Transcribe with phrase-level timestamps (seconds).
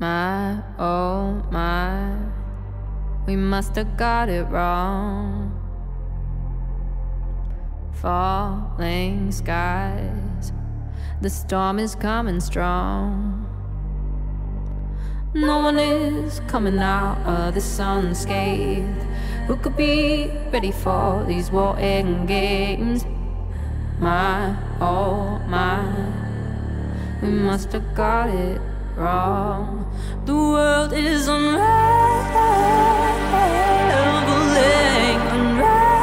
[0.00, 2.16] my, oh my,
[3.26, 5.52] we must have got it wrong.
[7.92, 10.52] Falling skies,
[11.20, 13.40] the storm is coming strong.
[15.32, 19.02] No one is coming out of this unscathed.
[19.46, 23.04] Who could be ready for these war end games?
[24.00, 25.84] My, oh my,
[27.22, 28.60] we must have got it
[28.96, 29.86] wrong.
[30.24, 31.60] The world is unraveling,
[35.36, 35.94] unraveling.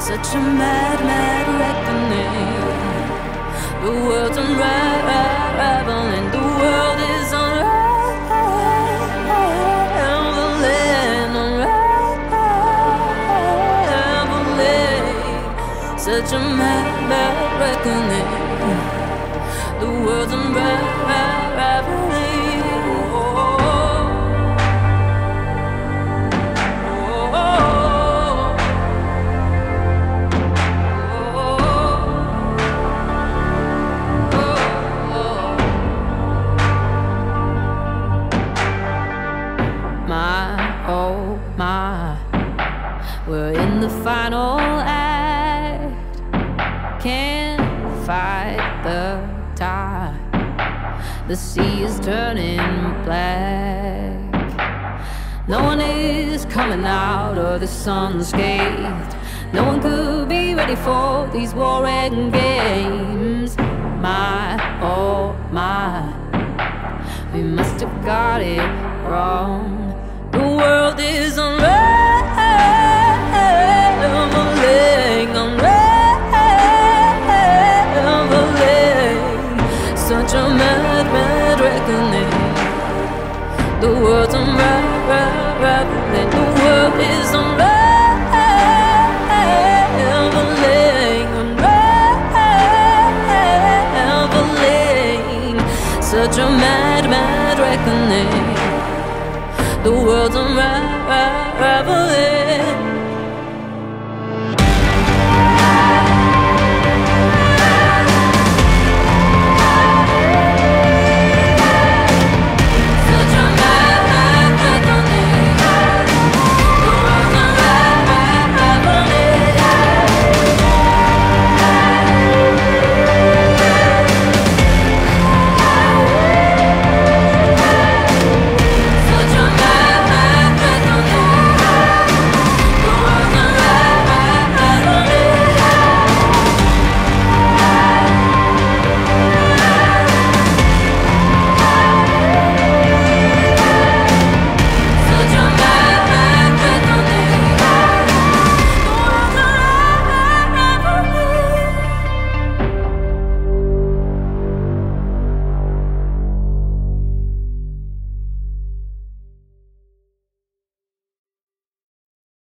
[0.00, 2.58] Such a mad, mad reckoning.
[3.84, 6.30] The world's unraveling.
[6.30, 7.80] The world is unraveling,
[11.42, 11.88] unraveling.
[15.98, 18.39] Such a mad, mad reckoning.
[43.30, 46.20] We're in the final act.
[47.00, 47.62] Can't
[48.04, 49.22] fight the
[49.54, 50.18] tide.
[51.28, 52.58] The sea is turning
[53.04, 54.18] black.
[55.46, 59.16] No one is coming out of the unscathed.
[59.52, 63.56] No one could be ready for these war end games.
[64.06, 66.02] My, oh my,
[67.32, 68.66] we must have got it
[69.08, 69.78] wrong.
[70.32, 71.89] The world is unraveling,
[80.40, 82.32] a mad, mad reckoning.
[83.80, 85.00] The world's unraveling.
[86.36, 88.30] The world is unraveling,
[94.32, 95.58] unraveling.
[96.02, 98.32] Such a mad, mad reckoning.
[99.84, 100.99] The world's unraveling.